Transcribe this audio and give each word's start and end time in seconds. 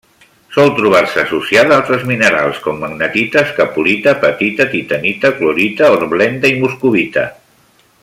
Sol 0.53 0.69
trobar-se 0.77 1.19
associada 1.23 1.75
a 1.75 1.77
altres 1.81 2.05
minerals 2.13 2.63
com: 2.65 2.81
magnetita, 2.85 3.45
escapolita, 3.49 4.17
apatita, 4.17 4.69
titanita, 4.75 5.35
clorita, 5.39 5.95
hornblenda 5.95 6.57
i 6.57 6.61
moscovita. 6.67 7.33